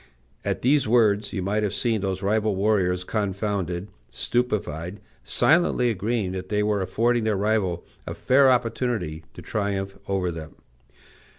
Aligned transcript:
At 0.43 0.63
these 0.63 0.87
words 0.87 1.31
you 1.31 1.43
might 1.43 1.61
have 1.61 1.75
seen 1.75 2.01
those 2.01 2.23
rival 2.23 2.55
warriors 2.55 3.03
confounded, 3.03 3.87
stupefied, 4.09 4.99
silently 5.23 5.91
agreeing 5.91 6.31
that 6.31 6.49
they 6.49 6.63
were 6.63 6.81
affording 6.81 7.23
their 7.23 7.37
rival 7.37 7.85
a 8.07 8.15
fair 8.15 8.49
opportunity 8.49 9.23
to 9.35 9.43
triumph 9.43 9.99
over 10.07 10.31
them. 10.31 10.55